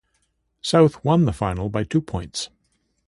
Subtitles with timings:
[0.63, 2.49] South won the final by two points.